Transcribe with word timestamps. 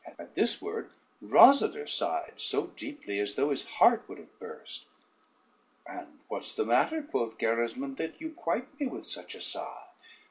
At 0.17 0.33
this 0.33 0.59
word 0.59 0.89
Rosader 1.21 1.87
sighed 1.87 2.39
so 2.41 2.71
deeply, 2.75 3.19
as 3.19 3.35
though 3.35 3.51
his 3.51 3.69
heart 3.73 4.03
would 4.09 4.17
have 4.17 4.39
burst. 4.39 4.87
"And 5.85 6.21
what's 6.27 6.53
the 6.55 6.65
matter," 6.65 7.03
quoth 7.03 7.37
Gerismond, 7.37 7.97
"that 7.97 8.19
you 8.19 8.31
quite 8.31 8.79
me 8.79 8.87
with 8.87 9.05
such 9.05 9.35
a 9.35 9.41
sigh?" 9.41 9.89